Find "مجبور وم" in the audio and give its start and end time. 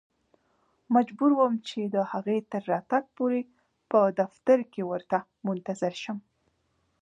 0.95-1.53